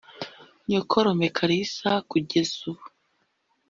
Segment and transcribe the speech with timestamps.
[0.69, 2.83] nyokorome kalisa kugezubu